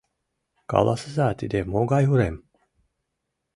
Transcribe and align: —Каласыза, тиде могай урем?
—Каласыза, 0.71 1.27
тиде 1.39 1.59
могай 1.73 2.03
урем? 2.11 2.35